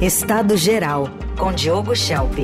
Estado 0.00 0.56
Geral, 0.56 1.08
com 1.36 1.52
Diogo 1.52 1.92
Schelp. 1.92 2.38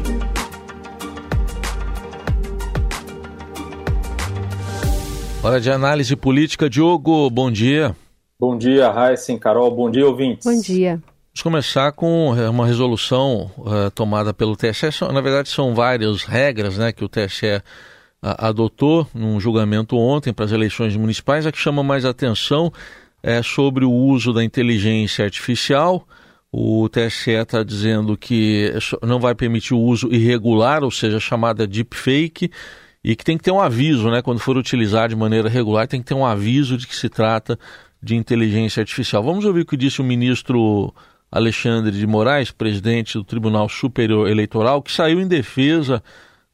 Hora 5.41 5.61
de 5.61 5.71
análise 5.71 6.17
política. 6.17 6.69
Diogo, 6.69 7.31
bom 7.31 7.53
dia. 7.53 7.95
Bom 8.41 8.59
dia, 8.59 8.91
Raíssen, 8.91 9.39
Carol. 9.39 9.71
Bom 9.71 9.89
dia, 9.89 10.05
ouvintes. 10.05 10.45
Bom 10.45 10.61
dia. 10.61 10.95
Vamos 10.97 11.43
começar 11.45 11.93
com 11.93 12.35
é, 12.37 12.51
uma 12.51 12.67
resolução 12.67 13.49
uh, 13.59 13.89
tomada 13.95 14.35
pelo 14.35 14.57
TSE. 14.57 14.89
Na 15.13 15.21
verdade, 15.21 15.49
são 15.49 15.77
várias 15.77 16.25
regras 16.25 16.77
né, 16.77 16.91
que 16.91 17.05
o 17.05 17.09
TSE 17.09 17.47
uh, 17.47 17.63
adotou 18.21 19.07
num 19.15 19.39
julgamento 19.39 19.97
ontem 19.97 20.33
para 20.33 20.45
as 20.45 20.51
eleições 20.51 20.97
municipais. 20.97 21.47
A 21.47 21.53
que 21.53 21.59
chama 21.59 21.85
mais 21.85 22.05
atenção 22.05 22.73
é 23.23 23.45
sobre 23.45 23.85
o 23.85 23.93
uso 23.93 24.33
da 24.33 24.43
inteligência 24.43 25.25
artificial. 25.25 26.05
O 26.57 26.89
TSE 26.89 27.33
está 27.33 27.65
dizendo 27.65 28.17
que 28.17 28.73
não 29.03 29.19
vai 29.19 29.35
permitir 29.35 29.75
o 29.75 29.81
uso 29.81 30.07
irregular, 30.13 30.85
ou 30.85 30.91
seja, 30.91 31.19
chamada 31.19 31.67
deepfake, 31.67 32.49
e 33.03 33.17
que 33.17 33.25
tem 33.25 33.37
que 33.37 33.43
ter 33.43 33.51
um 33.51 33.61
aviso, 33.61 34.09
né? 34.09 34.23
Quando 34.23 34.39
for 34.39 34.57
utilizar 34.57 35.09
de 35.09 35.17
maneira 35.17 35.49
regular, 35.49 35.89
tem 35.89 36.01
que 36.01 36.07
ter 36.07 36.15
um 36.15 36.25
aviso 36.25 36.77
de 36.77 36.87
que 36.87 36.95
se 36.95 37.09
trata 37.09 37.59
de 38.01 38.15
inteligência 38.15 38.83
artificial. 38.83 39.21
Vamos 39.21 39.45
ouvir 39.45 39.63
o 39.63 39.67
que 39.67 39.77
disse 39.77 40.01
o 40.01 40.05
ministro 40.05 40.95
Alexandre 41.29 41.91
de 41.91 42.07
Moraes, 42.07 42.53
presidente 42.53 43.19
do 43.19 43.25
Tribunal 43.25 43.69
Superior 43.69 44.29
Eleitoral, 44.29 44.81
que 44.81 44.93
saiu 44.93 45.21
em 45.21 45.27
defesa 45.27 46.01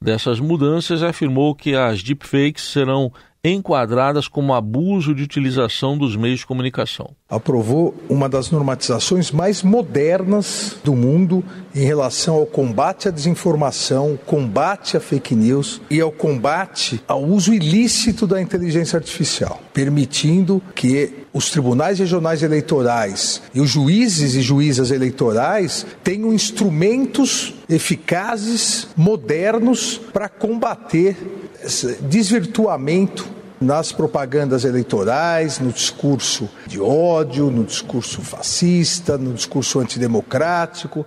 dessas 0.01 0.41
mudanças 0.41 1.03
e 1.03 1.05
afirmou 1.05 1.55
que 1.55 1.75
as 1.75 2.03
deepfakes 2.03 2.65
serão 2.65 3.13
enquadradas 3.43 4.29
como 4.29 4.55
abuso 4.55 5.15
de 5.15 5.23
utilização 5.23 5.97
dos 5.97 6.15
meios 6.15 6.41
de 6.41 6.47
comunicação. 6.47 7.11
Aprovou 7.29 7.95
uma 8.09 8.29
das 8.29 8.51
normatizações 8.51 9.31
mais 9.31 9.63
modernas 9.63 10.77
do 10.85 10.95
mundo 10.95 11.43
em 11.75 11.85
relação 11.85 12.35
ao 12.35 12.47
combate 12.47 13.09
à 13.09 13.11
desinformação, 13.11 14.19
combate 14.27 14.97
à 14.97 15.01
fake 15.01 15.35
news 15.35 15.81
e 15.89 16.01
ao 16.01 16.13
combate 16.13 17.03
ao 17.09 17.23
uso 17.23 17.55
ilícito 17.55 18.27
da 18.27 18.43
inteligência 18.43 18.99
artificial, 18.99 19.61
permitindo 19.73 20.61
que 20.75 21.27
os 21.33 21.51
tribunais 21.51 21.99
regionais 21.99 22.43
eleitorais 22.43 23.43
e 23.55 23.61
os 23.61 23.71
juízes 23.71 24.35
e 24.35 24.43
juízas 24.43 24.91
eleitorais 24.91 25.87
tenham 26.03 26.33
instrumentos 26.33 27.55
eficazes, 27.69 28.89
modernos, 28.97 30.01
para 30.13 30.29
combater 30.29 31.17
esse 31.63 32.03
desvirtuamento 32.03 33.29
nas 33.61 33.93
propagandas 33.93 34.65
eleitorais, 34.65 35.59
no 35.61 35.71
discurso 35.71 36.49
de 36.67 36.81
ódio, 36.81 37.51
no 37.51 37.63
discurso 37.65 38.23
fascista, 38.23 39.19
no 39.19 39.35
discurso 39.35 39.79
antidemocrático. 39.79 41.07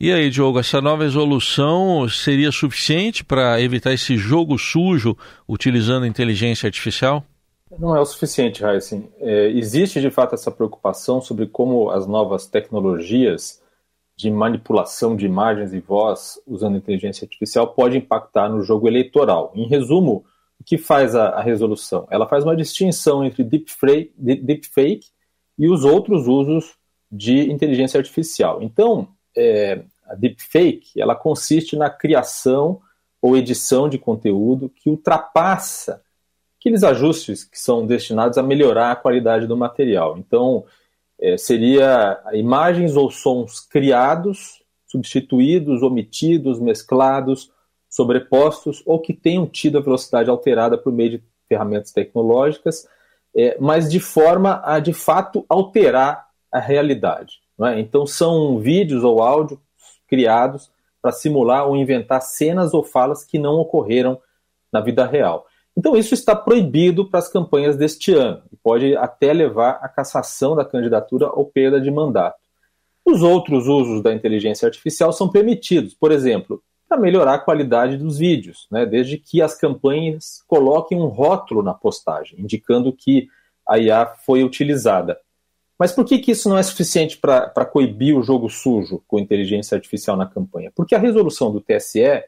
E 0.00 0.10
aí, 0.10 0.30
Diogo, 0.30 0.58
essa 0.58 0.80
nova 0.80 1.04
resolução 1.04 2.08
seria 2.08 2.50
suficiente 2.50 3.22
para 3.22 3.60
evitar 3.60 3.92
esse 3.92 4.16
jogo 4.16 4.58
sujo 4.58 5.16
utilizando 5.48 6.06
inteligência 6.06 6.66
artificial? 6.66 7.24
Não 7.78 7.96
é 7.96 8.00
o 8.00 8.04
suficiente, 8.04 8.64
Heisen. 8.64 9.08
É, 9.18 9.48
existe 9.50 10.00
de 10.00 10.10
fato 10.10 10.34
essa 10.34 10.50
preocupação 10.50 11.20
sobre 11.20 11.46
como 11.46 11.90
as 11.90 12.06
novas 12.06 12.46
tecnologias 12.46 13.62
de 14.16 14.30
manipulação 14.30 15.16
de 15.16 15.26
imagens 15.26 15.72
e 15.72 15.80
voz 15.80 16.40
usando 16.46 16.76
inteligência 16.76 17.24
artificial 17.24 17.68
pode 17.74 17.96
impactar 17.96 18.48
no 18.48 18.62
jogo 18.62 18.86
eleitoral. 18.86 19.52
Em 19.54 19.66
resumo, 19.66 20.24
o 20.60 20.64
que 20.64 20.78
faz 20.78 21.14
a, 21.14 21.30
a 21.30 21.42
resolução? 21.42 22.06
Ela 22.10 22.28
faz 22.28 22.44
uma 22.44 22.56
distinção 22.56 23.24
entre 23.24 23.42
deepfake, 23.42 24.12
deepfake 24.16 25.08
e 25.58 25.68
os 25.68 25.84
outros 25.84 26.28
usos 26.28 26.76
de 27.10 27.50
inteligência 27.50 27.98
artificial. 27.98 28.62
Então, 28.62 29.08
é, 29.36 29.82
a 30.06 30.14
deepfake 30.14 31.00
ela 31.00 31.14
consiste 31.14 31.76
na 31.76 31.90
criação 31.90 32.80
ou 33.20 33.36
edição 33.36 33.88
de 33.88 33.98
conteúdo 33.98 34.68
que 34.68 34.88
ultrapassa 34.88 36.03
aqueles 36.64 36.82
ajustes 36.82 37.44
que 37.44 37.60
são 37.60 37.86
destinados 37.86 38.38
a 38.38 38.42
melhorar 38.42 38.90
a 38.90 38.96
qualidade 38.96 39.46
do 39.46 39.54
material. 39.54 40.16
Então, 40.16 40.64
é, 41.20 41.36
seria 41.36 42.18
imagens 42.32 42.96
ou 42.96 43.10
sons 43.10 43.60
criados, 43.60 44.62
substituídos, 44.86 45.82
omitidos, 45.82 46.58
mesclados, 46.58 47.52
sobrepostos 47.86 48.82
ou 48.86 48.98
que 48.98 49.12
tenham 49.12 49.46
tido 49.46 49.76
a 49.76 49.82
velocidade 49.82 50.30
alterada 50.30 50.78
por 50.78 50.90
meio 50.90 51.10
de 51.10 51.24
ferramentas 51.46 51.92
tecnológicas, 51.92 52.88
é, 53.36 53.58
mas 53.60 53.90
de 53.90 54.00
forma 54.00 54.62
a 54.64 54.80
de 54.80 54.94
fato 54.94 55.44
alterar 55.50 56.28
a 56.50 56.60
realidade. 56.60 57.40
É? 57.60 57.78
Então 57.78 58.06
são 58.06 58.58
vídeos 58.58 59.04
ou 59.04 59.22
áudios 59.22 59.60
criados 60.08 60.70
para 61.02 61.12
simular 61.12 61.68
ou 61.68 61.76
inventar 61.76 62.22
cenas 62.22 62.72
ou 62.72 62.82
falas 62.82 63.22
que 63.22 63.38
não 63.38 63.56
ocorreram 63.56 64.18
na 64.72 64.80
vida 64.80 65.04
real. 65.04 65.46
Então, 65.76 65.96
isso 65.96 66.14
está 66.14 66.36
proibido 66.36 67.08
para 67.08 67.18
as 67.18 67.28
campanhas 67.28 67.76
deste 67.76 68.12
ano 68.14 68.42
e 68.52 68.56
pode 68.56 68.96
até 68.96 69.32
levar 69.32 69.80
à 69.82 69.88
cassação 69.88 70.54
da 70.54 70.64
candidatura 70.64 71.28
ou 71.32 71.46
perda 71.46 71.80
de 71.80 71.90
mandato. 71.90 72.38
Os 73.04 73.22
outros 73.22 73.66
usos 73.66 74.02
da 74.02 74.14
inteligência 74.14 74.66
artificial 74.66 75.12
são 75.12 75.28
permitidos, 75.28 75.94
por 75.94 76.10
exemplo, 76.10 76.62
para 76.88 76.98
melhorar 76.98 77.34
a 77.34 77.38
qualidade 77.38 77.96
dos 77.96 78.18
vídeos, 78.18 78.66
né, 78.70 78.86
desde 78.86 79.18
que 79.18 79.42
as 79.42 79.54
campanhas 79.54 80.42
coloquem 80.46 80.98
um 80.98 81.06
rótulo 81.06 81.62
na 81.62 81.74
postagem, 81.74 82.40
indicando 82.40 82.92
que 82.92 83.28
a 83.66 83.78
IA 83.78 84.06
foi 84.06 84.44
utilizada. 84.44 85.18
Mas 85.78 85.92
por 85.92 86.04
que, 86.04 86.18
que 86.18 86.30
isso 86.30 86.48
não 86.48 86.56
é 86.56 86.62
suficiente 86.62 87.18
para 87.18 87.64
coibir 87.66 88.16
o 88.16 88.22
jogo 88.22 88.48
sujo 88.48 89.02
com 89.08 89.18
inteligência 89.18 89.74
artificial 89.74 90.16
na 90.16 90.26
campanha? 90.26 90.72
Porque 90.74 90.94
a 90.94 90.98
resolução 90.98 91.50
do 91.50 91.60
TSE 91.60 92.22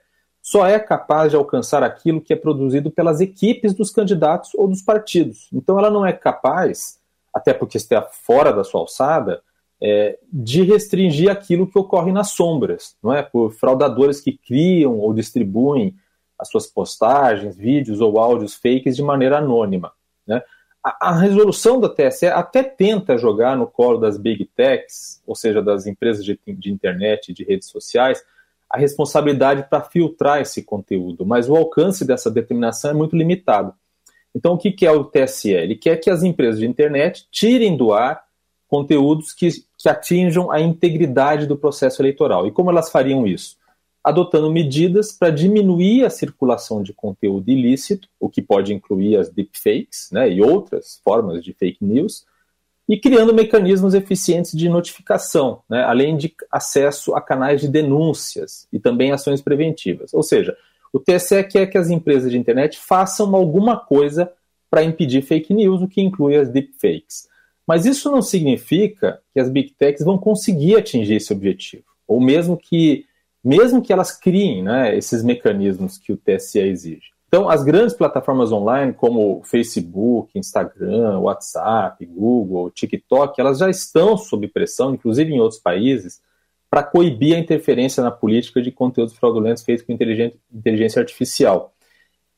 só 0.47 0.65
é 0.65 0.79
capaz 0.79 1.33
de 1.33 1.37
alcançar 1.37 1.83
aquilo 1.83 2.21
que 2.21 2.33
é 2.33 2.37
produzido 2.37 2.89
pelas 2.89 3.21
equipes 3.21 3.75
dos 3.75 3.91
candidatos 3.91 4.55
ou 4.55 4.69
dos 4.69 4.81
partidos. 4.81 5.49
Então 5.53 5.77
ela 5.77 5.91
não 5.91 6.07
é 6.07 6.13
capaz, 6.13 7.01
até 7.35 7.53
porque 7.53 7.77
está 7.77 8.01
fora 8.01 8.53
da 8.53 8.63
sua 8.63 8.83
alçada, 8.83 9.43
é, 9.83 10.17
de 10.33 10.63
restringir 10.63 11.29
aquilo 11.29 11.67
que 11.67 11.77
ocorre 11.77 12.13
nas 12.13 12.31
sombras, 12.31 12.97
não 13.03 13.13
é? 13.13 13.25
Por 13.25 13.55
fraudadores 13.55 14.21
que 14.21 14.39
criam 14.39 15.01
ou 15.01 15.13
distribuem 15.13 15.97
as 16.39 16.49
suas 16.49 16.69
postagens, 16.69 17.57
vídeos 17.57 18.01
ou 18.01 18.17
áudios 18.17 18.55
fakes 18.55 18.95
de 18.95 19.03
maneira 19.03 19.39
anônima. 19.39 19.91
Né? 20.25 20.41
A, 20.81 21.09
a, 21.09 21.19
resolução 21.19 21.81
da 21.81 21.89
TSE 21.89 22.27
até 22.27 22.63
tenta 22.63 23.19
jogar 23.19 23.57
no 23.57 23.67
colo 23.67 23.99
das 23.99 24.17
big 24.17 24.45
techs, 24.55 25.21
ou 25.27 25.35
seja, 25.35 25.61
das 25.61 25.89
empresas 25.89 26.25
de, 26.25 26.39
de 26.47 26.71
internet 26.71 27.33
e 27.33 27.35
de 27.35 27.43
redes 27.43 27.69
sociais, 27.69 28.23
a 28.71 28.79
responsabilidade 28.79 29.69
para 29.69 29.83
filtrar 29.83 30.41
esse 30.41 30.63
conteúdo, 30.63 31.25
mas 31.25 31.49
o 31.49 31.57
alcance 31.57 32.05
dessa 32.05 32.31
determinação 32.31 32.91
é 32.91 32.95
muito 32.95 33.17
limitado. 33.17 33.73
Então, 34.35 34.55
o 34.55 34.59
que 34.59 34.71
quer 34.71 34.91
o 34.91 35.05
TSE? 35.05 35.51
Ele 35.51 35.77
quer 35.77 35.97
que 35.97 36.11
as 36.11 36.23
empresas 36.23 36.61
de 36.61 36.67
internet 36.67 37.27
tirem 37.31 37.77
do 37.77 37.93
ar 37.93 38.27
conteúdos 38.69 39.33
que, 39.33 39.49
que 39.79 39.89
atinjam 39.89 40.51
a 40.51 40.61
integridade 40.61 41.47
do 41.47 41.57
processo 41.57 42.03
eleitoral. 42.03 42.47
E 42.47 42.53
como 42.53 42.71
elas 42.71 42.91
fariam 42.91 43.27
isso? 43.27 43.57
Adotando 44.05 44.51
medidas 44.51 45.13
para 45.13 45.31
diminuir 45.31 46.05
a 46.05 46.11
circulação 46.11 46.83
de 46.83 46.93
conteúdo 46.93 47.49
ilícito, 47.49 48.09
o 48.21 48.29
que 48.29 48.43
pode 48.43 48.75
incluir 48.75 49.17
as 49.17 49.31
deepfakes 49.31 50.11
né, 50.13 50.31
e 50.31 50.43
outras 50.43 51.01
formas 51.03 51.43
de 51.43 51.53
fake 51.53 51.85
news, 51.85 52.27
e 52.89 52.99
criando 52.99 53.35
mecanismos 53.35 53.95
eficientes 53.95 54.53
de 54.53 54.69
notificação, 54.69 55.61
né, 55.69 55.83
além 55.83 56.17
de 56.17 56.33
acesso 56.51 57.15
a 57.15 57.21
canais 57.21 57.61
de 57.61 57.69
denúncias 57.69 58.69
e 58.73 58.79
também 58.79 59.11
ações 59.11 59.41
preventivas. 59.41 60.15
Ou 60.15 60.23
seja, 60.23 60.57
o 60.93 61.01
TSE 61.01 61.43
quer 61.45 61.67
que 61.67 61.77
as 61.77 61.91
empresas 61.91 62.31
de 62.31 62.39
internet 62.39 62.79
façam 62.79 63.35
alguma 63.35 63.77
coisa 63.77 64.31
para 64.71 64.85
impedir 64.85 65.23
fake 65.23 65.53
news, 65.53 65.83
o 65.83 65.89
que 65.89 66.01
inclui 66.01 66.37
as 66.37 66.49
deepfakes. 66.49 67.29
Mas 67.67 67.85
isso 67.85 68.11
não 68.11 68.23
significa 68.23 69.21
que 69.33 69.41
as 69.41 69.51
big 69.51 69.73
techs 69.73 70.05
vão 70.05 70.17
conseguir 70.17 70.77
atingir 70.77 71.17
esse 71.17 71.33
objetivo, 71.33 71.85
ou 72.07 72.21
mesmo 72.21 72.57
que, 72.57 73.05
mesmo 73.43 73.83
que 73.83 73.93
elas 73.93 74.17
criem 74.17 74.63
né, 74.63 74.97
esses 74.97 75.25
mecanismos 75.25 75.99
que 75.99 76.13
o 76.13 76.17
TSE 76.17 76.61
exige. 76.61 77.16
Então, 77.29 77.49
as 77.49 77.65
grandes 77.65 77.95
plataformas 77.95 78.53
online, 78.53 78.93
como 78.93 79.43
Facebook, 79.45 80.39
Instagram, 80.39 81.19
WhatsApp, 81.19 82.05
Google, 82.07 82.71
TikTok, 82.71 83.41
elas 83.41 83.59
já 83.59 83.69
estão 83.69 84.17
sob 84.17 84.47
pressão, 84.49 84.95
inclusive 84.95 85.33
em 85.33 85.41
outros 85.41 85.61
países, 85.61 86.23
para 86.71 86.83
coibir 86.83 87.37
a 87.37 87.39
interferência 87.39 88.03
na 88.03 88.11
política 88.11 88.63
de 88.63 88.71
conteúdos 88.71 89.17
fraudulentos 89.17 89.65
feitos 89.65 89.85
com 89.85 89.93
inteligência 89.93 91.01
artificial. 91.01 91.75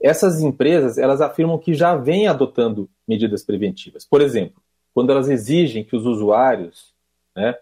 Essas 0.00 0.40
empresas, 0.40 0.96
elas 0.96 1.20
afirmam 1.20 1.58
que 1.58 1.74
já 1.74 1.96
vêm 1.96 2.28
adotando 2.28 2.88
medidas 3.06 3.44
preventivas. 3.44 4.06
Por 4.06 4.20
exemplo, 4.22 4.62
quando 4.94 5.10
elas 5.10 5.28
exigem 5.28 5.84
que 5.84 5.96
os 5.96 6.06
usuários 6.06 6.94
né, 7.36 7.56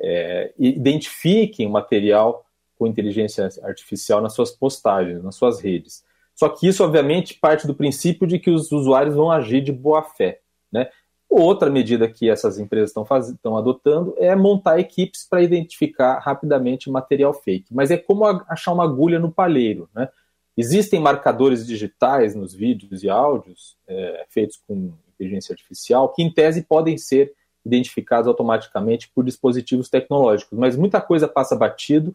é, 0.00 0.52
identifiquem 0.58 1.66
o 1.66 1.70
material 1.70 2.44
com 2.78 2.86
inteligência 2.86 3.48
artificial 3.62 4.20
nas 4.20 4.34
suas 4.34 4.50
postagens, 4.50 5.22
nas 5.22 5.36
suas 5.36 5.60
redes. 5.60 6.02
Só 6.42 6.48
que 6.48 6.66
isso, 6.66 6.82
obviamente, 6.82 7.38
parte 7.38 7.68
do 7.68 7.74
princípio 7.74 8.26
de 8.26 8.36
que 8.36 8.50
os 8.50 8.72
usuários 8.72 9.14
vão 9.14 9.30
agir 9.30 9.60
de 9.60 9.70
boa 9.70 10.02
fé. 10.02 10.40
Né? 10.72 10.90
Outra 11.30 11.70
medida 11.70 12.08
que 12.08 12.28
essas 12.28 12.58
empresas 12.58 12.90
estão, 12.90 13.04
faz... 13.04 13.28
estão 13.28 13.56
adotando 13.56 14.12
é 14.18 14.34
montar 14.34 14.80
equipes 14.80 15.24
para 15.24 15.40
identificar 15.40 16.18
rapidamente 16.18 16.90
material 16.90 17.32
fake. 17.32 17.72
Mas 17.72 17.92
é 17.92 17.96
como 17.96 18.26
achar 18.26 18.72
uma 18.72 18.82
agulha 18.82 19.20
no 19.20 19.30
palheiro. 19.30 19.88
Né? 19.94 20.08
Existem 20.56 20.98
marcadores 20.98 21.64
digitais 21.64 22.34
nos 22.34 22.52
vídeos 22.52 23.04
e 23.04 23.08
áudios 23.08 23.76
é, 23.86 24.26
feitos 24.28 24.60
com 24.66 24.94
inteligência 25.14 25.52
artificial 25.52 26.08
que, 26.08 26.24
em 26.24 26.28
tese, 26.28 26.62
podem 26.62 26.98
ser 26.98 27.32
identificados 27.64 28.26
automaticamente 28.26 29.08
por 29.14 29.24
dispositivos 29.24 29.88
tecnológicos, 29.88 30.58
mas 30.58 30.74
muita 30.74 31.00
coisa 31.00 31.28
passa 31.28 31.54
batido 31.54 32.12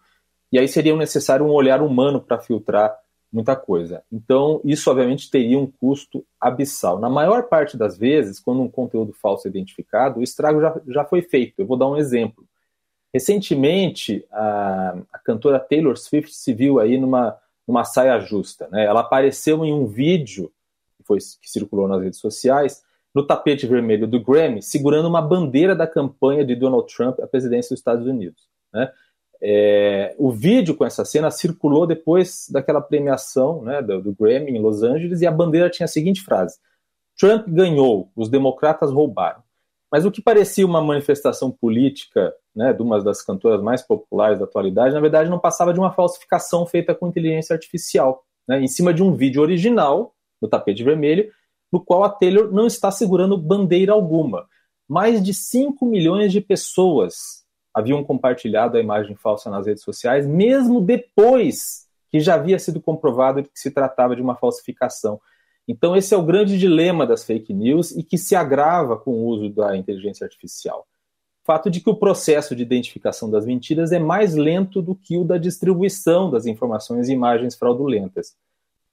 e 0.52 0.60
aí 0.60 0.68
seria 0.68 0.94
necessário 0.98 1.46
um 1.46 1.54
olhar 1.54 1.82
humano 1.82 2.20
para 2.20 2.38
filtrar 2.40 2.94
muita 3.32 3.56
coisa. 3.56 4.04
Então, 4.12 4.62
isso 4.64 4.90
obviamente 4.90 5.30
teria 5.30 5.60
um 5.60 5.68
custo 5.68 6.26
abissal. 6.40 7.00
Na 7.00 7.10
maior 7.10 7.44
parte 7.44 7.78
das 7.78 7.98
vezes, 7.98 8.40
quando 8.40 8.62
um 8.62 8.70
conteúdo 8.70 9.14
falso 9.14 9.48
é 9.48 9.50
identificado, 9.50 10.20
o 10.20 10.24
estrago 10.24 10.62
já, 10.62 10.82
já 10.88 11.06
foi 11.06 11.22
feito. 11.22 11.60
Eu 11.60 11.68
vou 11.68 11.78
dar 11.78 11.88
um 11.88 11.98
exemplo. 11.98 12.46
Recentemente, 13.14 14.26
a, 14.32 14.98
a 15.12 15.20
cantora 15.20 15.60
Taylor 15.60 15.98
Swift 15.98 16.34
se 16.36 16.54
viu 16.54 16.80
aí 16.80 16.98
numa, 16.98 17.38
numa 17.68 17.84
saia 17.84 18.20
justa. 18.20 18.68
Né? 18.72 18.86
Ela 18.86 19.02
apareceu 19.02 19.64
em 19.66 19.74
um 19.74 19.86
vídeo 19.86 20.52
que, 20.98 21.04
foi, 21.04 21.18
que 21.18 21.50
circulou 21.50 21.88
nas 21.88 22.02
redes 22.02 22.20
sociais, 22.20 22.84
no 23.14 23.26
tapete 23.26 23.66
vermelho 23.66 24.08
do 24.08 24.24
Grammy, 24.24 24.62
segurando 24.62 25.08
uma 25.08 25.22
bandeira 25.22 25.76
da 25.76 25.88
campanha 25.88 26.46
de 26.46 26.56
Donald 26.56 26.94
Trump 26.94 27.20
à 27.20 27.28
presidência 27.28 27.70
dos 27.74 27.80
Estados 27.80 28.06
Unidos. 28.06 28.48
Né? 28.72 28.92
É, 29.42 30.16
o 30.18 30.32
vídeo 30.32 30.76
com 30.76 30.86
essa 30.86 31.06
cena 31.06 31.30
circulou 31.30 31.86
depois 31.86 32.48
daquela 32.50 32.82
premiação 32.82 33.62
né, 33.62 33.82
do, 33.82 34.02
do, 34.02 34.14
Grammy 34.14 34.52
em 34.52 34.62
Los 34.62 34.82
Angeles 34.82 35.22
e 35.22 35.28
a 35.28 35.32
bandeira 35.32 35.70
tinha 35.70 35.86
a 35.86 35.90
seguinte 35.90 36.22
frase: 36.22 36.58
Trump 37.18 37.48
ganhou, 37.48 38.12
os 38.16 38.30
democratas 38.30 38.92
roubaram. 38.92 39.44
Mas 39.92 40.06
o 40.06 40.12
que 40.12 40.22
parecia 40.22 40.66
uma 40.66 40.82
manifestação 40.82 41.50
política 41.50 42.34
né, 42.54 42.74
de 42.74 42.82
uma 42.82 43.02
das 43.02 43.22
cantoras 43.22 43.62
mais 43.62 43.82
populares 43.82 44.40
da 44.40 44.46
atualidade, 44.46 44.94
na 44.94 45.00
verdade 45.00 45.30
não 45.30 45.40
passava 45.40 45.74
de 45.74 45.80
uma 45.80 45.94
falsificação 45.94 46.66
feita 46.66 46.94
com 46.94 47.08
inteligência 47.08 47.54
artificial, 47.54 48.24
né, 48.48 48.60
em 48.60 48.68
cima 48.68 48.94
de 48.94 49.02
um 49.02 49.14
vídeo 49.14 49.42
original, 49.42 50.14
no 50.42 50.48
tapete 50.48 50.84
vermelho, 50.84 51.32
no 51.72 51.84
qual 51.84 52.04
a 52.04 52.10
Taylor 52.10 52.52
não 52.52 52.68
está 52.68 52.92
segurando 52.92 53.38
bandeira 53.38 53.94
alguma. 53.94 54.48
Mais 54.88 55.24
de 55.24 55.34
5 55.34 55.86
milhões 55.86 56.32
de 56.32 56.42
pessoas 56.42 57.46
haviam 57.78 58.04
compartilhado 58.04 58.76
a 58.76 58.80
imagem 58.80 59.16
falsa 59.16 59.52
nas 59.52 59.68
redes 59.68 59.84
sociais, 59.84 60.26
mesmo 60.26 60.82
depois 60.82 61.86
que 62.10 62.20
já 62.20 62.34
havia 62.34 62.58
sido 62.58 62.82
comprovado 62.82 63.44
que 63.44 63.50
se 63.54 63.70
tratava 63.70 64.16
de 64.16 64.22
uma 64.22 64.36
falsificação. 64.36 65.22
Então, 65.68 65.96
esse 65.96 66.12
é 66.12 66.18
o 66.18 66.24
grande 66.24 66.58
dilema 66.58 67.06
das 67.06 67.24
fake 67.24 67.54
news 67.54 67.92
e 67.92 68.02
que 68.02 68.18
se 68.18 68.36
agrava 68.36 68.98
com 68.98 69.12
o 69.12 69.26
uso 69.28 69.50
da 69.50 69.78
inteligência 69.78 70.26
artificial. 70.26 70.88
Fato 71.44 71.70
de 71.70 71.80
que 71.80 71.90
o 71.90 71.96
processo 71.96 72.56
de 72.56 72.64
identificação 72.64 73.30
das 73.30 73.46
mentiras 73.46 73.92
é 73.92 74.00
mais 74.00 74.34
lento 74.34 74.82
do 74.82 74.96
que 74.96 75.16
o 75.16 75.24
da 75.24 75.38
distribuição 75.38 76.32
das 76.32 76.48
informações 76.48 77.10
e 77.10 77.14
imagens 77.14 77.56
fraudulentas. 77.56 78.36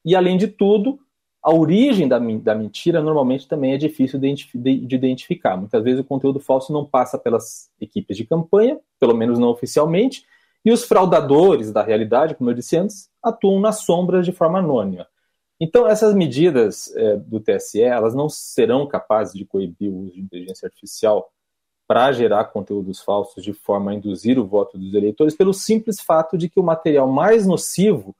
E, 0.05 0.15
além 0.15 0.37
de 0.37 0.47
tudo, 0.47 0.99
a 1.45 1.53
origem 1.53 2.09
da, 2.09 2.19
da 2.19 2.55
mentira 2.55 3.03
normalmente 3.03 3.47
também 3.47 3.75
é 3.75 3.77
difícil 3.77 4.19
de, 4.19 4.35
de, 4.35 4.97
identificar. 4.97 5.59
Muitas 5.59 5.85
vezes 5.85 6.01
o 6.01 6.05
conteúdo 6.05 6.41
falso 6.41 6.73
não 6.73 6.87
passa 6.87 7.19
pelas 7.19 7.71
equipes 7.79 8.17
de 8.17 8.25
campanha, 8.25 8.81
pelo 8.99 9.15
menos 9.15 9.39
não 9.39 9.49
oficialmente, 9.49 10.25
e 10.65 10.73
os 10.73 10.85
fraudadores 10.85 11.71
da 11.71 11.83
realidade, 11.83 12.35
como 12.35 12.49
eu 12.49 12.55
disse 12.55 12.79
antes, 12.79 13.11
atuam 13.23 13.61
nas 13.61 13.81
sombras 13.81 14.25
de 14.25 14.33
forma 14.33 14.61
anônima. 14.61 15.07
Então, 15.61 15.87
essas 15.87 16.15
medidas 16.15 16.91
é, 16.97 17.17
do 17.17 17.39
TSE, 17.39 17.83
elas 17.83 18.15
não 18.15 18.27
serão 18.31 18.87
capazes 18.87 19.35
de 19.35 19.45
coibir 19.45 19.93
o 19.93 19.99
uso 19.99 20.15
de 20.15 20.21
inteligência 20.23 20.67
artificial 20.67 21.31
para 21.87 22.11
gerar 22.13 22.47
conteúdos 22.47 23.03
falsos 23.03 23.45
de 23.45 23.53
forma 23.53 23.91
a 23.91 23.95
induzir 23.95 24.39
o 24.39 24.47
voto 24.47 24.79
dos 24.79 24.95
eleitores, 24.95 25.37
pelo 25.37 25.53
simples 25.53 26.01
fato 26.01 26.39
de 26.39 26.49
que 26.49 26.59
o 26.59 26.63
material 26.63 27.07
mais 27.07 27.47
nocivo 27.47 28.17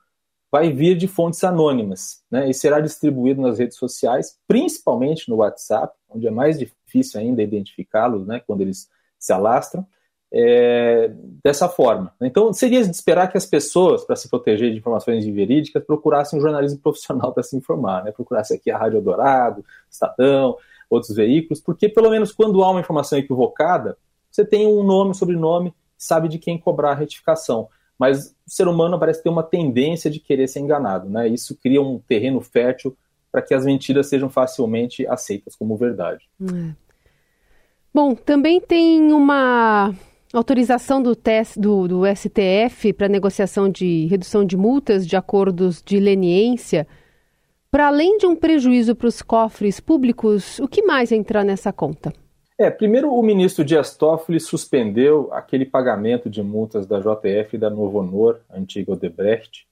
vai 0.55 0.73
vir 0.73 0.97
de 0.97 1.09
fontes 1.09 1.43
anônimas 1.43 2.23
né, 2.31 2.49
e 2.49 2.55
será 2.55 2.79
distribuído 2.79 3.43
nas 3.43 3.59
redes 3.59 3.77
sociais, 3.77 4.39
principalmente 4.47 5.29
no 5.29 5.39
WhatsApp, 5.39 5.93
onde 6.09 6.29
é 6.29 6.31
mais 6.31 6.57
difícil 6.57 7.19
ainda 7.21 7.43
identificá-los 7.43 8.25
né, 8.25 8.41
quando 8.47 8.61
eles 8.61 8.89
se 9.19 9.33
alastram, 9.33 9.85
é, 10.33 11.11
dessa 11.43 11.69
forma. 11.69 12.15
Então, 12.21 12.53
seria 12.53 12.85
de 12.85 12.91
esperar 12.91 13.33
que 13.33 13.37
as 13.37 13.45
pessoas, 13.45 14.05
para 14.05 14.15
se 14.15 14.31
proteger 14.31 14.71
de 14.71 14.79
informações 14.79 15.27
inverídicas, 15.27 15.83
procurassem 15.85 16.39
um 16.39 16.43
jornalismo 16.43 16.79
profissional 16.79 17.33
para 17.35 17.43
se 17.43 17.57
informar, 17.57 18.05
né, 18.05 18.13
procurassem 18.13 18.57
aqui 18.57 18.71
a 18.71 18.79
Rádio 18.79 19.03
Dourado, 19.03 19.65
Estadão, 19.91 20.57
outros 20.89 21.17
veículos, 21.17 21.61
porque 21.61 21.89
pelo 21.89 22.11
menos 22.11 22.31
quando 22.31 22.63
há 22.63 22.71
uma 22.71 22.79
informação 22.79 23.19
equivocada, 23.19 23.99
você 24.31 24.45
tem 24.45 24.69
um 24.69 24.85
nome, 24.85 25.17
sobrenome, 25.17 25.75
sabe 25.99 26.29
de 26.29 26.39
quem 26.39 26.57
cobrar 26.57 26.93
a 26.93 26.95
retificação 26.95 27.69
mas 27.99 28.35
o 28.47 28.51
ser 28.51 28.69
humano 28.69 28.99
parece 28.99 29.23
ter 29.23 29.29
uma 29.29 29.43
tendência 29.43 30.11
de 30.11 30.21
querer 30.21 30.49
ser 30.49 30.61
enganado, 30.61 31.09
né? 31.09 31.29
Isso 31.29 31.57
cria 31.57 31.81
um 31.81 31.99
terreno 31.99 32.41
fértil 32.41 32.97
para 33.31 33.43
que 33.43 33.55
as 33.55 33.65
mentiras 33.65 34.07
sejam 34.07 34.29
facilmente 34.29 35.07
aceitas 35.07 35.57
como 35.57 35.77
verdade. 35.77 36.29
É. 36.41 36.73
Bom, 37.93 38.15
também 38.15 38.61
tem 38.61 39.13
uma 39.13 39.95
autorização 40.33 41.01
do, 41.01 41.15
TES, 41.15 41.57
do, 41.57 41.87
do 41.87 42.03
STF 42.07 42.93
para 42.93 43.09
negociação 43.09 43.69
de 43.69 44.07
redução 44.07 44.45
de 44.45 44.57
multas 44.57 45.07
de 45.07 45.17
acordos 45.17 45.81
de 45.81 46.01
leniência. 46.01 46.87
Para 47.71 47.89
além 47.89 48.19
de 48.19 48.27
um 48.27 48.37
prejuízo 48.37 48.95
para 48.95 49.09
os 49.09 49.23
cofres 49.23 49.81
públicos, 49.81 50.59
o 50.59 50.69
que 50.69 50.83
mais 50.83 51.13
entrar 51.13 51.45
nessa 51.45 51.73
conta? 51.73 52.13
É, 52.57 52.71
primeiro 52.71 53.13
o 53.13 53.21
ministro 53.21 53.65
Dias 53.65 53.97
Toffoli 53.97 54.39
suspendeu 54.39 55.29
aquele 55.33 55.67
pagamento 55.67 56.31
de 56.31 56.41
multas 56.41 56.87
da 56.87 57.01
JF 57.01 57.57
e 57.57 57.59
da 57.59 57.69
Novo 57.69 57.99
Honor, 57.99 58.41
antiga 58.49 58.93
Odebrecht, 58.93 59.67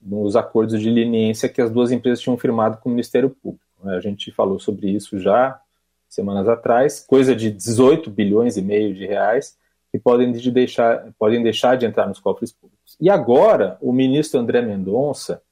nos 0.00 0.34
acordos 0.34 0.80
de 0.80 0.88
leniência 0.88 1.50
que 1.50 1.60
as 1.60 1.70
duas 1.70 1.92
empresas 1.92 2.20
tinham 2.20 2.38
firmado 2.38 2.78
com 2.78 2.88
o 2.88 2.92
Ministério 2.92 3.28
Público. 3.28 3.64
A 3.84 4.00
gente 4.00 4.32
falou 4.32 4.58
sobre 4.58 4.88
isso 4.88 5.18
já 5.18 5.60
semanas 6.08 6.48
atrás, 6.48 7.00
coisa 7.00 7.36
de 7.36 7.50
18 7.50 8.10
bilhões 8.10 8.56
e 8.56 8.62
meio 8.62 8.94
de 8.94 9.04
reais 9.04 9.58
que 9.92 9.98
podem, 9.98 10.32
de 10.32 10.50
deixar, 10.50 11.12
podem 11.18 11.42
deixar 11.42 11.76
de 11.76 11.84
entrar 11.84 12.06
nos 12.06 12.20
cofres 12.20 12.52
públicos. 12.52 12.96
E 13.00 13.10
agora, 13.10 13.76
o 13.82 13.92
ministro 13.92 14.40
André 14.40 14.62
Mendonça 14.62 15.42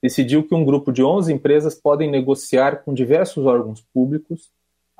decidiu 0.00 0.46
que 0.46 0.54
um 0.54 0.64
grupo 0.64 0.92
de 0.92 1.02
11 1.02 1.32
empresas 1.32 1.74
podem 1.74 2.10
negociar 2.10 2.84
com 2.84 2.94
diversos 2.94 3.44
órgãos 3.44 3.80
públicos 3.92 4.50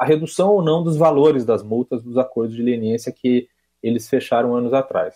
a 0.03 0.05
redução 0.05 0.51
ou 0.51 0.61
não 0.61 0.83
dos 0.83 0.97
valores 0.97 1.45
das 1.45 1.63
multas 1.63 2.03
dos 2.03 2.19
acordos 2.19 2.57
de 2.57 2.63
leniência 2.63 3.13
que 3.13 3.49
eles 3.81 4.09
fecharam 4.09 4.57
anos 4.57 4.73
atrás. 4.73 5.15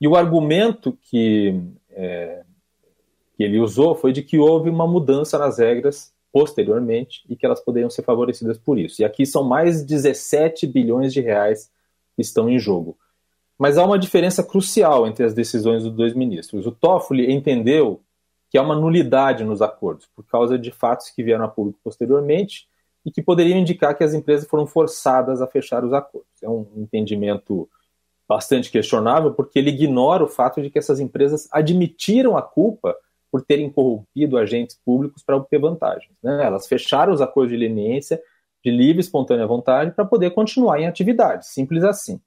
E 0.00 0.08
o 0.08 0.16
argumento 0.16 0.96
que, 1.02 1.60
é, 1.90 2.42
que 3.36 3.42
ele 3.42 3.60
usou 3.60 3.94
foi 3.94 4.10
de 4.10 4.22
que 4.22 4.38
houve 4.38 4.70
uma 4.70 4.86
mudança 4.86 5.38
nas 5.38 5.58
regras 5.58 6.14
posteriormente 6.32 7.22
e 7.28 7.36
que 7.36 7.44
elas 7.44 7.60
poderiam 7.60 7.90
ser 7.90 8.04
favorecidas 8.04 8.56
por 8.56 8.78
isso. 8.78 9.02
E 9.02 9.04
aqui 9.04 9.26
são 9.26 9.44
mais 9.44 9.84
17 9.84 10.66
bilhões 10.66 11.12
de 11.12 11.20
reais 11.20 11.70
que 12.16 12.22
estão 12.22 12.48
em 12.48 12.58
jogo. 12.58 12.96
Mas 13.58 13.76
há 13.76 13.84
uma 13.84 13.98
diferença 13.98 14.42
crucial 14.42 15.06
entre 15.06 15.26
as 15.26 15.34
decisões 15.34 15.82
dos 15.82 15.92
dois 15.92 16.14
ministros. 16.14 16.66
O 16.66 16.72
Toffoli 16.72 17.30
entendeu 17.30 18.00
que 18.48 18.56
há 18.56 18.62
uma 18.62 18.74
nulidade 18.74 19.44
nos 19.44 19.60
acordos 19.60 20.08
por 20.16 20.24
causa 20.24 20.58
de 20.58 20.70
fatos 20.70 21.10
que 21.10 21.22
vieram 21.22 21.44
a 21.44 21.48
público 21.48 21.78
posteriormente 21.84 22.71
e 23.04 23.10
que 23.10 23.22
poderiam 23.22 23.58
indicar 23.58 23.96
que 23.96 24.04
as 24.04 24.14
empresas 24.14 24.46
foram 24.48 24.66
forçadas 24.66 25.42
a 25.42 25.46
fechar 25.46 25.84
os 25.84 25.92
acordos. 25.92 26.30
É 26.42 26.48
um 26.48 26.66
entendimento 26.76 27.68
bastante 28.28 28.70
questionável, 28.70 29.32
porque 29.34 29.58
ele 29.58 29.70
ignora 29.70 30.24
o 30.24 30.28
fato 30.28 30.62
de 30.62 30.70
que 30.70 30.78
essas 30.78 31.00
empresas 31.00 31.48
admitiram 31.52 32.36
a 32.36 32.42
culpa 32.42 32.96
por 33.30 33.42
terem 33.42 33.70
corrompido 33.70 34.38
agentes 34.38 34.78
públicos 34.84 35.22
para 35.22 35.36
obter 35.36 35.58
vantagens. 35.58 36.12
Né? 36.22 36.44
Elas 36.44 36.66
fecharam 36.66 37.12
os 37.12 37.20
acordos 37.20 37.50
de 37.50 37.58
leniência 37.58 38.20
de 38.62 38.70
livre 38.70 38.98
e 38.98 39.00
espontânea 39.00 39.46
vontade 39.46 39.90
para 39.90 40.04
poder 40.04 40.30
continuar 40.30 40.80
em 40.80 40.86
atividade, 40.86 41.46
simples 41.46 41.82
assim. 41.82 42.20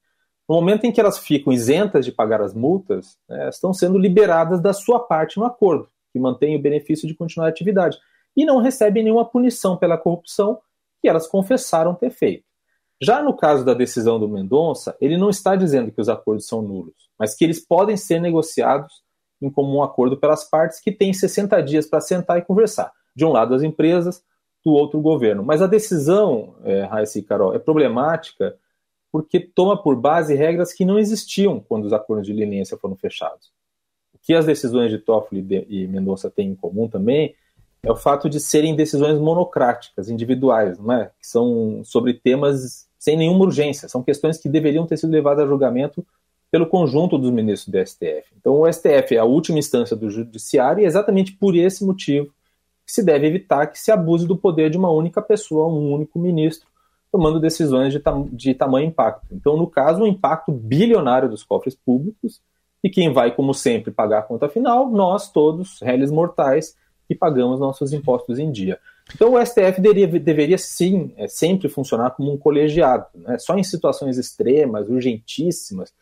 No 0.48 0.56
momento 0.56 0.86
em 0.86 0.92
que 0.92 1.00
elas 1.00 1.18
ficam 1.18 1.54
isentas 1.54 2.06
de 2.06 2.12
pagar 2.12 2.42
as 2.42 2.54
multas, 2.54 3.18
né, 3.28 3.50
estão 3.50 3.74
sendo 3.74 3.98
liberadas 3.98 4.62
da 4.62 4.74
sua 4.74 5.00
parte 5.00 5.38
no 5.38 5.46
acordo, 5.46 5.88
que 6.12 6.20
mantém 6.20 6.56
o 6.56 6.62
benefício 6.62 7.08
de 7.08 7.16
continuar 7.16 7.48
a 7.48 7.50
atividade 7.50 7.98
e 8.36 8.46
não 8.46 8.60
recebem 8.60 9.04
nenhuma 9.04 9.26
punição 9.26 9.78
pela 9.78 9.98
corrupção 9.98 10.60
que 11.06 11.10
elas 11.10 11.28
confessaram 11.28 11.94
ter 11.94 12.10
feito. 12.10 12.44
Já 13.00 13.22
no 13.22 13.38
caso 13.38 13.64
da 13.64 13.76
decisão 13.76 14.20
do 14.20 14.28
Mendonça, 14.28 14.98
ele 15.00 15.18
não 15.18 15.30
está 15.30 15.56
dizendo 15.56 15.92
que 15.92 16.02
os 16.02 16.10
acordos 16.10 16.48
são 16.48 16.64
nulos, 16.64 16.96
mas 17.20 17.36
que 17.36 17.44
eles 17.44 17.64
podem 17.64 17.96
ser 17.96 18.20
negociados 18.20 19.04
em 19.40 19.52
comum 19.52 19.84
acordo 19.84 20.18
pelas 20.18 20.50
partes 20.50 20.80
que 20.80 20.92
têm 20.92 21.14
60 21.14 21.62
dias 21.62 21.86
para 21.86 22.02
sentar 22.02 22.40
e 22.40 22.42
conversar. 22.42 22.92
De 23.16 23.24
um 23.24 23.32
lado 23.32 23.54
as 23.54 23.62
empresas, 23.62 24.24
do 24.66 24.72
outro 24.72 24.98
o 24.98 25.02
governo. 25.02 25.44
Mas 25.44 25.62
a 25.62 25.68
decisão, 25.68 26.56
é, 26.64 26.82
Raíssa 26.86 27.20
e 27.20 27.22
Carol, 27.22 27.54
é 27.54 27.60
problemática 27.60 28.58
porque 29.12 29.40
toma 29.40 29.80
por 29.80 29.96
base 29.96 30.34
regras 30.34 30.74
que 30.74 30.84
não 30.86 30.98
existiam 30.98 31.60
quando 31.60 31.86
os 31.86 31.94
acordos 31.94 32.26
de 32.26 32.34
leniência 32.34 32.78
foram 32.78 32.96
fechados. 32.96 33.52
O 34.12 34.18
que 34.18 34.34
as 34.34 34.48
decisões 34.48 34.90
de 34.90 34.98
Toffoli 34.98 35.46
e 35.70 35.86
Mendonça 35.86 36.32
têm 36.32 36.50
em 36.50 36.56
comum 36.56 36.88
também 36.88 37.36
é 37.86 37.92
o 37.92 37.96
fato 37.96 38.30
de 38.30 38.40
serem 38.40 38.76
decisões 38.76 39.20
monocráticas, 39.20 40.10
individuais, 40.10 40.80
não 40.80 40.94
é? 40.94 41.12
que 41.20 41.28
são 41.28 41.82
sobre 41.84 42.14
temas 42.14 42.88
sem 42.98 43.16
nenhuma 43.16 43.46
urgência, 43.46 43.88
são 43.88 44.02
questões 44.02 44.40
que 44.40 44.50
deveriam 44.50 44.88
ter 44.88 44.98
sido 44.98 45.12
levadas 45.12 45.46
a 45.46 45.48
julgamento 45.48 46.04
pelo 46.52 46.66
conjunto 46.66 47.18
dos 47.18 47.30
ministros 47.30 47.72
do 47.72 47.86
STF. 47.86 48.34
Então, 48.40 48.62
o 48.62 48.72
STF 48.72 49.16
é 49.16 49.20
a 49.20 49.26
última 49.26 49.60
instância 49.60 49.96
do 49.96 50.10
judiciário 50.10 50.82
e 50.82 50.86
é 50.86 50.88
exatamente 50.88 51.34
por 51.34 51.56
esse 51.56 51.86
motivo 51.86 52.34
que 52.86 52.92
se 52.92 53.04
deve 53.04 53.28
evitar 53.28 53.68
que 53.68 53.80
se 53.80 53.92
abuse 53.92 54.28
do 54.28 54.38
poder 54.38 54.70
de 54.70 54.78
uma 54.78 54.90
única 54.90 55.22
pessoa, 55.22 55.68
um 55.68 55.94
único 55.94 56.18
ministro, 56.18 56.68
tomando 57.12 57.40
decisões 57.40 57.94
de, 57.94 58.00
tam 58.00 58.28
de 58.32 58.54
tamanho 58.54 58.88
impacto. 58.88 59.28
Então, 59.32 59.56
no 59.56 59.68
caso, 59.68 60.04
um 60.04 60.08
impacto 60.08 60.52
bilionário 60.52 61.30
dos 61.30 61.44
cofres 61.44 61.76
públicos, 61.76 62.42
e 62.84 62.90
quem 62.90 63.12
vai, 63.12 63.36
como 63.36 63.54
sempre, 63.54 63.92
pagar 63.92 64.20
a 64.20 64.24
conta 64.24 64.48
final? 64.48 64.90
Nós 64.90 65.32
todos, 65.32 65.80
réis 65.82 66.12
mortais, 66.12 66.76
que 67.08 67.16
pagamos 67.16 67.60
nossos 67.60 67.94
impostos 67.94 68.40
em 68.40 68.52
dia. 68.52 68.80
Então, 69.14 69.34
o 69.34 69.46
STF 69.46 69.80
deveria, 69.80 70.08
deveria 70.20 70.58
sim, 70.58 71.14
é, 71.18 71.28
sempre 71.28 71.70
funcionar 71.70 72.12
como 72.12 72.32
um 72.32 72.38
colegiado. 72.38 73.06
Né? 73.14 73.38
Só 73.38 73.56
em 73.58 73.64
situações 73.64 74.18
extremas, 74.18 74.90
urgentíssimas, 74.90 75.94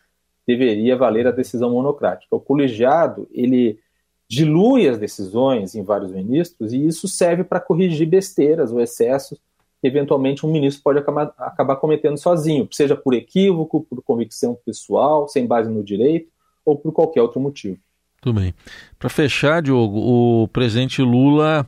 deveria 0.47 0.95
valer 0.95 1.27
a 1.27 1.31
decisão 1.31 1.71
monocrática. 1.71 2.35
O 2.35 2.39
colegiado, 2.39 3.27
ele 3.31 3.79
dilui 4.27 4.87
as 4.87 4.97
decisões 4.97 5.75
em 5.75 5.83
vários 5.83 6.11
ministros 6.11 6.73
e 6.73 6.85
isso 6.85 7.07
serve 7.07 7.43
para 7.43 7.59
corrigir 7.59 8.07
besteiras 8.07 8.71
ou 8.71 8.81
excessos 8.81 9.39
que 9.79 9.87
eventualmente 9.87 10.45
um 10.45 10.51
ministro 10.51 10.81
pode 10.81 10.99
acabar, 10.99 11.33
acabar 11.37 11.75
cometendo 11.75 12.17
sozinho, 12.17 12.67
seja 12.71 12.95
por 12.95 13.13
equívoco, 13.13 13.81
por 13.81 14.01
convicção 14.01 14.57
pessoal, 14.65 15.27
sem 15.27 15.45
base 15.45 15.69
no 15.69 15.83
direito 15.83 16.31
ou 16.65 16.77
por 16.77 16.93
qualquer 16.93 17.21
outro 17.21 17.39
motivo. 17.39 17.77
Tudo 18.23 18.39
bem. 18.39 18.53
Para 18.97 19.09
fechar, 19.09 19.61
Diogo, 19.61 19.99
o 19.99 20.47
presidente 20.47 21.01
Lula 21.01 21.67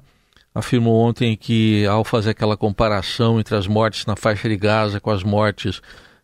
afirmou 0.54 0.96
ontem 1.06 1.36
que, 1.36 1.86
ao 1.86 2.06
fazer 2.06 2.30
aquela 2.30 2.56
comparação 2.56 3.42
entre 3.42 3.58
as 3.58 3.68
mortes 3.68 4.06
na 4.06 4.16
faixa 4.16 4.48
de 4.48 4.56
Gaza 4.56 5.02
com 5.02 5.12
as 5.12 5.22
mortes 5.22 5.82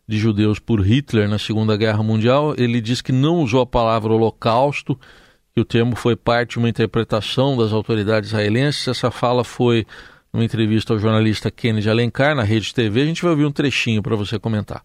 de 0.08 0.16
judeus 0.16 0.58
por 0.58 0.80
Hitler 0.80 1.28
na 1.28 1.38
Segunda 1.38 1.76
Guerra 1.76 2.02
Mundial, 2.02 2.54
ele 2.56 2.80
diz 2.80 3.02
que 3.02 3.12
não 3.12 3.40
usou 3.42 3.60
a 3.60 3.66
palavra 3.66 4.10
holocausto, 4.10 4.98
que 5.54 5.60
o 5.60 5.66
termo 5.66 5.94
foi 5.94 6.16
parte 6.16 6.52
de 6.52 6.60
uma 6.60 6.68
interpretação 6.70 7.54
das 7.54 7.70
autoridades 7.70 8.30
israelenses. 8.30 8.88
Essa 8.88 9.10
fala 9.10 9.44
foi 9.44 9.86
numa 10.32 10.46
entrevista 10.46 10.94
ao 10.94 10.98
jornalista 10.98 11.50
Kennedy 11.50 11.90
Alencar 11.90 12.34
na 12.34 12.42
Rede 12.42 12.72
TV. 12.72 13.02
A 13.02 13.06
gente 13.06 13.20
vai 13.20 13.32
ouvir 13.32 13.44
um 13.44 13.52
trechinho 13.52 14.02
para 14.02 14.16
você 14.16 14.38
comentar. 14.38 14.82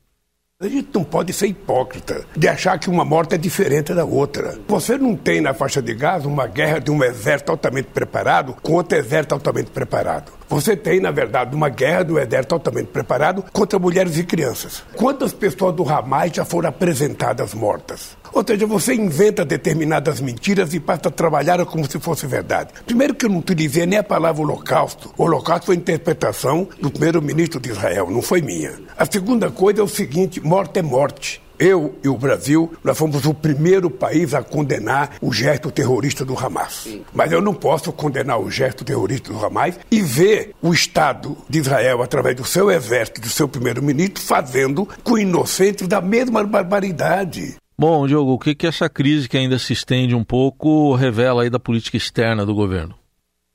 A 0.59 0.67
gente 0.67 0.89
não 0.91 1.03
pode 1.03 1.31
ser 1.33 1.45
hipócrita 1.45 2.25
de 2.35 2.47
achar 2.47 2.79
que 2.79 2.89
uma 2.89 3.05
morte 3.05 3.35
é 3.35 3.37
diferente 3.37 3.93
da 3.93 4.03
outra. 4.03 4.57
Você 4.67 4.97
não 4.97 5.15
tem 5.15 5.39
na 5.39 5.53
faixa 5.53 5.83
de 5.83 5.93
Gaza 5.93 6.27
uma 6.27 6.47
guerra 6.47 6.79
de 6.79 6.89
um 6.89 7.03
exército 7.03 7.51
altamente 7.51 7.89
preparado 7.89 8.55
com 8.63 8.73
outro 8.73 8.97
exército 8.97 9.35
altamente 9.35 9.69
preparado. 9.69 10.31
Você 10.49 10.77
tem, 10.77 10.99
na 10.99 11.11
verdade, 11.11 11.53
uma 11.55 11.67
guerra 11.67 12.03
do 12.03 12.17
exército 12.17 12.55
altamente 12.55 12.87
preparado 12.87 13.43
contra 13.51 13.77
mulheres 13.77 14.17
e 14.17 14.23
crianças. 14.23 14.83
Quantas 14.95 15.33
pessoas 15.33 15.75
do 15.75 15.87
Hamas 15.87 16.31
já 16.33 16.45
foram 16.45 16.69
apresentadas 16.69 17.53
mortas? 17.53 18.17
Ou 18.31 18.43
seja, 18.45 18.65
você 18.65 18.93
inventa 18.93 19.43
determinadas 19.43 20.21
mentiras 20.21 20.73
e 20.73 20.79
passa 20.79 21.09
a 21.09 21.11
trabalhar 21.11 21.65
como 21.65 21.89
se 21.89 21.99
fosse 21.99 22.25
verdade. 22.27 22.71
Primeiro 22.85 23.13
que 23.13 23.25
eu 23.25 23.29
não 23.29 23.39
utilizei 23.39 23.85
nem 23.85 23.99
a 23.99 24.03
palavra 24.03 24.41
holocausto. 24.41 25.13
O 25.17 25.23
holocausto 25.23 25.67
foi 25.67 25.75
interpretação 25.75 26.67
do 26.81 26.89
primeiro-ministro 26.89 27.59
de 27.59 27.69
Israel, 27.69 28.09
não 28.09 28.21
foi 28.21 28.41
minha. 28.41 28.73
A 28.97 29.05
segunda 29.05 29.49
coisa 29.49 29.81
é 29.81 29.83
o 29.83 29.87
seguinte, 29.87 30.39
morte 30.39 30.79
é 30.79 30.81
morte. 30.81 31.41
Eu 31.59 31.95
e 32.03 32.07
o 32.07 32.17
Brasil, 32.17 32.71
nós 32.83 32.97
fomos 32.97 33.25
o 33.25 33.33
primeiro 33.33 33.89
país 33.89 34.33
a 34.33 34.43
condenar 34.43 35.15
o 35.21 35.33
gesto 35.33 35.71
terrorista 35.71 36.23
do 36.23 36.37
Hamas. 36.37 36.81
Sim. 36.83 37.01
Mas 37.13 37.31
eu 37.31 37.41
não 37.41 37.53
posso 37.53 37.91
condenar 37.91 38.39
o 38.39 38.51
gesto 38.51 38.83
terrorista 38.83 39.33
do 39.33 39.43
Hamas 39.43 39.79
e 39.89 40.01
ver 40.01 40.53
o 40.61 40.73
Estado 40.73 41.37
de 41.49 41.59
Israel, 41.59 42.01
através 42.03 42.35
do 42.35 42.45
seu 42.45 42.69
exército, 42.69 43.21
do 43.21 43.29
seu 43.29 43.47
primeiro-ministro, 43.47 44.23
fazendo 44.23 44.87
com 45.03 45.17
inocentes 45.17 45.87
da 45.87 45.99
mesma 46.01 46.43
barbaridade. 46.43 47.55
Bom, 47.79 48.07
Diogo, 48.07 48.33
o 48.33 48.39
que, 48.39 48.55
que 48.55 48.65
essa 48.65 48.89
crise 48.89 49.29
que 49.29 49.37
ainda 49.37 49.59
se 49.59 49.73
estende 49.73 50.15
um 50.15 50.23
pouco 50.23 50.95
revela 50.95 51.43
aí 51.43 51.49
da 51.49 51.59
política 51.59 51.97
externa 51.97 52.45
do 52.45 52.55
governo? 52.55 52.95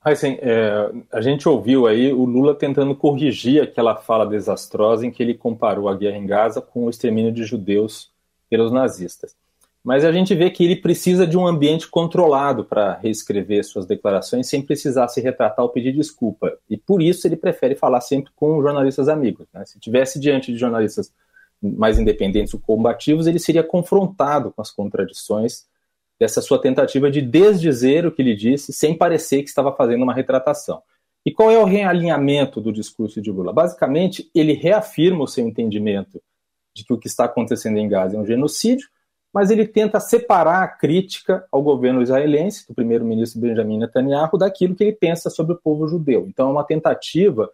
Assim, 0.04 0.37
é, 0.40 0.90
a 1.12 1.21
gente 1.21 1.49
ouviu 1.49 1.87
aí 1.87 2.12
o 2.12 2.25
Lula 2.25 2.54
tentando 2.56 2.94
corrigir 2.94 3.62
aquela 3.62 3.94
fala 3.94 4.26
desastrosa 4.26 5.06
em 5.06 5.11
que 5.12 5.23
ele 5.23 5.35
comparou 5.35 5.88
a 5.88 5.94
guerra 5.94 6.16
em 6.16 6.26
Gaza 6.26 6.61
com 6.61 6.87
o 6.87 6.90
extermínio 6.90 7.30
de 7.30 7.44
judeus 7.44 8.11
pelos 8.50 8.73
nazistas. 8.73 9.37
Mas 9.82 10.04
a 10.04 10.12
gente 10.12 10.35
vê 10.35 10.50
que 10.50 10.64
ele 10.64 10.76
precisa 10.76 11.26
de 11.26 11.37
um 11.37 11.47
ambiente 11.47 11.88
controlado 11.88 12.64
para 12.64 12.94
reescrever 12.94 13.64
suas 13.64 13.87
declarações 13.87 14.49
sem 14.49 14.62
precisar 14.62 15.09
se 15.09 15.21
retratar 15.21 15.64
ou 15.64 15.71
pedir 15.71 15.92
desculpa. 15.92 16.56
E 16.68 16.76
por 16.76 17.00
isso 17.00 17.26
ele 17.26 17.37
prefere 17.37 17.75
falar 17.75 18.00
sempre 18.00 18.32
com 18.35 18.61
jornalistas 18.61 19.09
amigos. 19.09 19.47
Né? 19.52 19.64
Se 19.64 19.78
tivesse 19.80 20.21
diante 20.21 20.52
de 20.52 20.59
jornalistas 20.59 21.12
mais 21.61 21.99
independentes 21.99 22.54
ou 22.54 22.61
combativos, 22.61 23.26
ele 23.26 23.38
seria 23.38 23.62
confrontado 23.62 24.52
com 24.52 24.62
as 24.62 24.71
contradições 24.71 25.64
dessa 26.23 26.41
sua 26.41 26.61
tentativa 26.61 27.11
de 27.11 27.21
desdizer 27.21 28.07
o 28.07 28.12
que 28.12 28.23
ele 28.23 28.37
disse, 28.37 28.73
sem 28.73 28.97
parecer 28.97 29.43
que 29.43 29.49
estava 29.49 29.75
fazendo 29.75 30.05
uma 30.05 30.14
retratação. 30.14 30.81
E 31.26 31.33
qual 31.33 31.50
é 31.50 31.59
o 31.59 31.64
realinhamento 31.64 32.61
do 32.61 32.73
discurso 32.73 33.21
de 33.21 33.29
Lula? 33.29 33.52
Basicamente, 33.52 34.31
ele 34.33 34.52
reafirma 34.52 35.25
o 35.25 35.26
seu 35.26 35.45
entendimento 35.45 36.23
de 36.76 36.85
que 36.85 36.93
o 36.93 36.97
que 36.97 37.09
está 37.09 37.25
acontecendo 37.25 37.76
em 37.76 37.88
Gaza 37.88 38.17
é 38.17 38.21
um 38.21 38.25
genocídio, 38.25 38.87
mas 39.35 39.50
ele 39.50 39.67
tenta 39.67 39.99
separar 39.99 40.62
a 40.62 40.69
crítica 40.69 41.45
ao 41.50 41.61
governo 41.61 42.00
israelense, 42.00 42.69
do 42.69 42.75
primeiro-ministro 42.75 43.41
Benjamin 43.41 43.79
Netanyahu, 43.79 44.38
daquilo 44.38 44.76
que 44.76 44.85
ele 44.85 44.93
pensa 44.93 45.29
sobre 45.29 45.55
o 45.55 45.61
povo 45.61 45.88
judeu. 45.88 46.29
Então, 46.29 46.49
é 46.49 46.52
uma 46.52 46.62
tentativa 46.62 47.50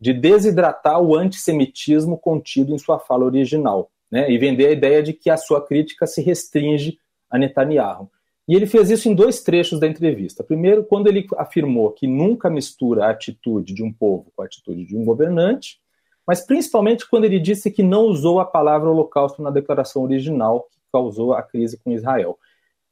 de 0.00 0.12
desidratar 0.12 1.00
o 1.02 1.16
antissemitismo 1.16 2.16
contido 2.16 2.72
em 2.72 2.78
sua 2.78 3.00
fala 3.00 3.24
original, 3.24 3.90
né, 4.08 4.30
e 4.30 4.38
vender 4.38 4.66
a 4.66 4.72
ideia 4.72 5.02
de 5.02 5.12
que 5.12 5.28
a 5.28 5.36
sua 5.36 5.60
crítica 5.66 6.06
se 6.06 6.22
restringe 6.22 6.98
a 7.32 7.38
Netanyahu. 7.38 8.10
E 8.46 8.54
ele 8.54 8.66
fez 8.66 8.90
isso 8.90 9.08
em 9.08 9.14
dois 9.14 9.42
trechos 9.42 9.80
da 9.80 9.86
entrevista. 9.86 10.44
Primeiro, 10.44 10.84
quando 10.84 11.06
ele 11.06 11.26
afirmou 11.36 11.90
que 11.90 12.06
nunca 12.06 12.50
mistura 12.50 13.06
a 13.06 13.10
atitude 13.10 13.72
de 13.72 13.82
um 13.82 13.92
povo 13.92 14.32
com 14.36 14.42
a 14.42 14.44
atitude 14.44 14.84
de 14.84 14.96
um 14.96 15.04
governante, 15.04 15.80
mas 16.26 16.44
principalmente 16.44 17.08
quando 17.08 17.24
ele 17.24 17.38
disse 17.38 17.70
que 17.70 17.82
não 17.82 18.02
usou 18.02 18.40
a 18.40 18.44
palavra 18.44 18.90
holocausto 18.90 19.42
na 19.42 19.50
declaração 19.50 20.02
original 20.02 20.68
que 20.70 20.78
causou 20.92 21.32
a 21.32 21.42
crise 21.42 21.78
com 21.78 21.92
Israel. 21.92 22.38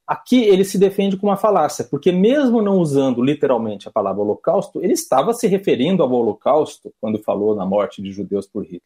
Aqui 0.06 0.42
ele 0.42 0.64
se 0.64 0.78
defende 0.78 1.16
com 1.16 1.28
uma 1.28 1.36
falácia, 1.36 1.84
porque 1.84 2.10
mesmo 2.10 2.62
não 2.62 2.78
usando 2.78 3.22
literalmente 3.22 3.86
a 3.86 3.92
palavra 3.92 4.22
holocausto, 4.22 4.82
ele 4.82 4.94
estava 4.94 5.32
se 5.32 5.46
referindo 5.46 6.02
ao 6.02 6.10
holocausto 6.10 6.92
quando 7.00 7.22
falou 7.22 7.54
na 7.54 7.64
morte 7.64 8.02
de 8.02 8.10
judeus 8.10 8.46
por 8.46 8.64
Hitler. 8.64 8.82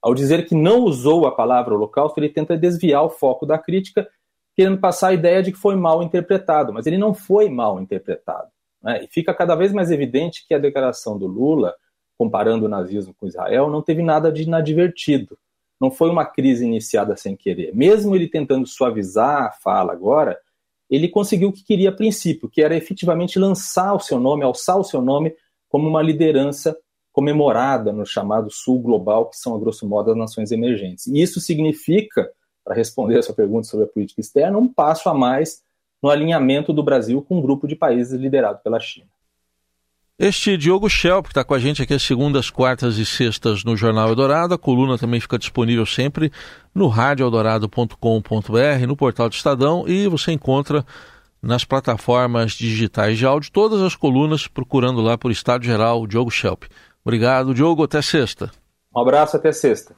Ao 0.00 0.14
dizer 0.14 0.46
que 0.46 0.54
não 0.54 0.84
usou 0.84 1.26
a 1.26 1.32
palavra 1.32 1.74
holocausto, 1.74 2.18
ele 2.18 2.28
tenta 2.28 2.56
desviar 2.56 3.04
o 3.04 3.10
foco 3.10 3.44
da 3.44 3.58
crítica 3.58 4.08
querendo 4.54 4.78
passar 4.78 5.08
a 5.08 5.14
ideia 5.14 5.42
de 5.42 5.52
que 5.52 5.58
foi 5.58 5.76
mal 5.76 6.02
interpretado, 6.02 6.72
mas 6.72 6.86
ele 6.86 6.98
não 6.98 7.12
foi 7.12 7.48
mal 7.48 7.80
interpretado. 7.80 8.48
Né? 8.82 9.04
E 9.04 9.08
fica 9.08 9.34
cada 9.34 9.54
vez 9.54 9.72
mais 9.72 9.90
evidente 9.90 10.46
que 10.46 10.54
a 10.54 10.58
declaração 10.58 11.18
do 11.18 11.26
Lula, 11.26 11.74
comparando 12.16 12.66
o 12.66 12.68
nazismo 12.68 13.14
com 13.18 13.26
Israel, 13.26 13.70
não 13.70 13.82
teve 13.82 14.02
nada 14.02 14.30
de 14.30 14.42
inadvertido. 14.42 15.36
Não 15.80 15.90
foi 15.90 16.08
uma 16.08 16.24
crise 16.24 16.64
iniciada 16.64 17.16
sem 17.16 17.36
querer. 17.36 17.74
Mesmo 17.74 18.14
ele 18.14 18.28
tentando 18.28 18.66
suavizar 18.66 19.44
a 19.44 19.50
fala 19.50 19.92
agora, 19.92 20.38
ele 20.88 21.08
conseguiu 21.08 21.48
o 21.48 21.52
que 21.52 21.64
queria 21.64 21.90
a 21.90 21.94
princípio, 21.94 22.48
que 22.48 22.62
era 22.62 22.76
efetivamente 22.76 23.38
lançar 23.38 23.94
o 23.94 24.00
seu 24.00 24.20
nome, 24.20 24.44
alçar 24.44 24.78
o 24.78 24.84
seu 24.84 25.02
nome 25.02 25.34
como 25.68 25.88
uma 25.88 26.02
liderança 26.02 26.76
comemorada 27.10 27.92
no 27.92 28.06
chamado 28.06 28.50
Sul 28.50 28.80
Global, 28.80 29.28
que 29.28 29.36
são, 29.36 29.54
a 29.54 29.58
grosso 29.58 29.88
modo, 29.88 30.10
as 30.10 30.16
nações 30.16 30.52
emergentes. 30.52 31.06
E 31.06 31.20
isso 31.20 31.40
significa 31.40 32.30
para 32.64 32.74
responder 32.74 33.18
a 33.18 33.22
sua 33.22 33.34
pergunta 33.34 33.66
sobre 33.66 33.84
a 33.84 33.88
política 33.88 34.20
externa, 34.20 34.58
um 34.58 34.66
passo 34.66 35.08
a 35.08 35.14
mais 35.14 35.62
no 36.02 36.10
alinhamento 36.10 36.72
do 36.72 36.82
Brasil 36.82 37.22
com 37.22 37.38
um 37.38 37.42
grupo 37.42 37.66
de 37.66 37.76
países 37.76 38.18
liderado 38.18 38.60
pela 38.62 38.80
China. 38.80 39.06
Este 40.16 40.56
Diogo 40.56 40.88
Schelp, 40.88 41.24
que 41.24 41.32
está 41.32 41.42
com 41.42 41.54
a 41.54 41.58
gente 41.58 41.82
aqui 41.82 41.92
às 41.92 42.02
segundas, 42.02 42.48
quartas 42.48 42.98
e 42.98 43.04
sextas 43.04 43.64
no 43.64 43.76
Jornal 43.76 44.08
Eldorado. 44.08 44.54
A 44.54 44.58
coluna 44.58 44.96
também 44.96 45.18
fica 45.18 45.36
disponível 45.36 45.84
sempre 45.84 46.30
no 46.72 46.86
radioeldorado.com.br, 46.86 48.86
no 48.86 48.96
portal 48.96 49.28
do 49.28 49.34
Estadão 49.34 49.88
e 49.88 50.06
você 50.06 50.30
encontra 50.30 50.86
nas 51.42 51.64
plataformas 51.64 52.52
digitais 52.52 53.18
de 53.18 53.26
áudio 53.26 53.50
todas 53.50 53.82
as 53.82 53.96
colunas 53.96 54.46
procurando 54.46 55.00
lá 55.00 55.18
por 55.18 55.32
Estado 55.32 55.64
Geral 55.64 56.06
Diogo 56.06 56.30
Schelp. 56.30 56.62
Obrigado, 57.04 57.52
Diogo. 57.52 57.82
Até 57.82 58.00
sexta. 58.00 58.52
Um 58.94 59.00
abraço, 59.00 59.36
até 59.36 59.50
sexta. 59.50 59.96